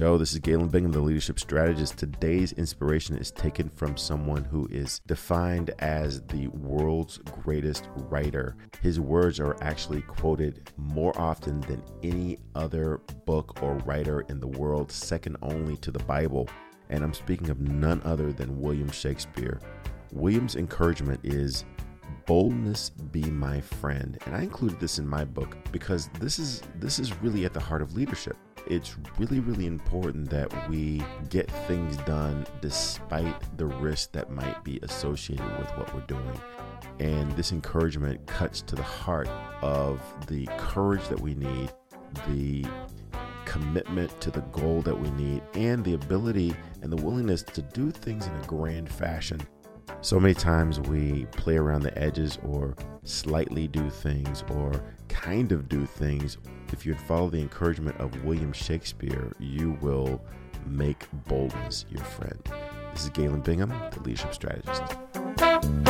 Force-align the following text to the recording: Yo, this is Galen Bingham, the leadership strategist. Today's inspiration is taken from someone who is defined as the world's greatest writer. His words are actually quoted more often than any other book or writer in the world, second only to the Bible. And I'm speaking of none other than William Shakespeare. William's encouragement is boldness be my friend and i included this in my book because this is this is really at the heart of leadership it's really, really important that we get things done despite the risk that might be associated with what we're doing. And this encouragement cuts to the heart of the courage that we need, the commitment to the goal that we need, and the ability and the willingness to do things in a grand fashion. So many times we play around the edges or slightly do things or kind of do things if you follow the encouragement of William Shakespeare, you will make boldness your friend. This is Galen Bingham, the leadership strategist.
Yo, 0.00 0.16
this 0.16 0.32
is 0.32 0.38
Galen 0.38 0.68
Bingham, 0.68 0.92
the 0.92 0.98
leadership 0.98 1.38
strategist. 1.38 1.98
Today's 1.98 2.52
inspiration 2.52 3.18
is 3.18 3.30
taken 3.30 3.68
from 3.68 3.98
someone 3.98 4.44
who 4.44 4.66
is 4.70 5.00
defined 5.00 5.72
as 5.78 6.22
the 6.22 6.48
world's 6.48 7.18
greatest 7.18 7.90
writer. 8.08 8.56
His 8.80 8.98
words 8.98 9.38
are 9.38 9.58
actually 9.60 10.00
quoted 10.00 10.70
more 10.78 11.12
often 11.20 11.60
than 11.60 11.82
any 12.02 12.38
other 12.54 13.02
book 13.26 13.62
or 13.62 13.74
writer 13.84 14.22
in 14.30 14.40
the 14.40 14.46
world, 14.46 14.90
second 14.90 15.36
only 15.42 15.76
to 15.76 15.90
the 15.90 16.02
Bible. 16.04 16.48
And 16.88 17.04
I'm 17.04 17.12
speaking 17.12 17.50
of 17.50 17.60
none 17.60 18.00
other 18.02 18.32
than 18.32 18.58
William 18.58 18.90
Shakespeare. 18.90 19.60
William's 20.12 20.56
encouragement 20.56 21.20
is 21.24 21.66
boldness 22.26 22.90
be 22.90 23.22
my 23.24 23.60
friend 23.60 24.18
and 24.26 24.34
i 24.34 24.42
included 24.42 24.78
this 24.78 24.98
in 24.98 25.06
my 25.06 25.24
book 25.24 25.56
because 25.72 26.10
this 26.18 26.38
is 26.38 26.60
this 26.76 26.98
is 26.98 27.16
really 27.22 27.44
at 27.44 27.54
the 27.54 27.60
heart 27.60 27.80
of 27.80 27.94
leadership 27.94 28.36
it's 28.66 28.96
really, 29.18 29.40
really 29.40 29.66
important 29.66 30.30
that 30.30 30.68
we 30.68 31.02
get 31.28 31.50
things 31.66 31.96
done 31.98 32.46
despite 32.60 33.56
the 33.56 33.66
risk 33.66 34.12
that 34.12 34.30
might 34.30 34.62
be 34.64 34.78
associated 34.82 35.58
with 35.58 35.68
what 35.76 35.94
we're 35.94 36.00
doing. 36.02 36.40
And 36.98 37.30
this 37.32 37.52
encouragement 37.52 38.26
cuts 38.26 38.62
to 38.62 38.76
the 38.76 38.82
heart 38.82 39.28
of 39.62 40.00
the 40.26 40.46
courage 40.58 41.06
that 41.08 41.20
we 41.20 41.34
need, 41.34 41.72
the 42.28 42.64
commitment 43.44 44.20
to 44.20 44.30
the 44.30 44.42
goal 44.52 44.82
that 44.82 44.98
we 44.98 45.10
need, 45.12 45.42
and 45.54 45.84
the 45.84 45.94
ability 45.94 46.54
and 46.82 46.92
the 46.92 47.02
willingness 47.02 47.42
to 47.42 47.62
do 47.62 47.90
things 47.90 48.26
in 48.26 48.36
a 48.36 48.46
grand 48.46 48.90
fashion. 48.90 49.40
So 50.02 50.18
many 50.20 50.34
times 50.34 50.80
we 50.80 51.26
play 51.32 51.56
around 51.56 51.82
the 51.82 51.96
edges 51.98 52.38
or 52.44 52.74
slightly 53.02 53.68
do 53.68 53.90
things 53.90 54.44
or 54.50 54.82
kind 55.20 55.52
of 55.52 55.68
do 55.68 55.84
things 55.84 56.38
if 56.72 56.86
you 56.86 56.94
follow 56.94 57.28
the 57.28 57.40
encouragement 57.40 57.98
of 58.00 58.24
William 58.24 58.52
Shakespeare, 58.52 59.32
you 59.38 59.76
will 59.80 60.22
make 60.66 61.06
boldness 61.26 61.84
your 61.90 62.04
friend. 62.04 62.42
This 62.92 63.04
is 63.04 63.10
Galen 63.10 63.40
Bingham, 63.40 63.72
the 63.92 64.00
leadership 64.00 64.32
strategist. 64.32 65.89